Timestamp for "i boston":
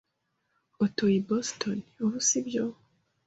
1.19-1.77